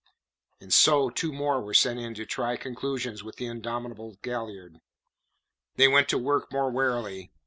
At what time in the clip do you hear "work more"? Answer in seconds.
6.17-6.71